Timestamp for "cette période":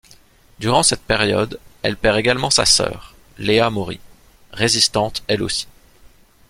0.81-1.59